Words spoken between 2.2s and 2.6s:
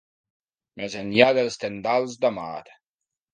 de mar.